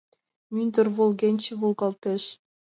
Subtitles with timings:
[0.53, 2.23] Мӱндыр волгенчет волгалтеш